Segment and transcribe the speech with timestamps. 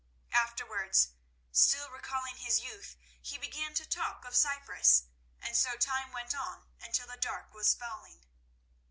[0.33, 1.09] Afterwards,
[1.51, 5.03] still recalling his youth, he began to talk of Cyprus,
[5.39, 8.25] and so time went on until the dark was falling.